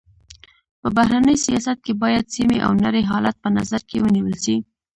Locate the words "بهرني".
0.97-1.35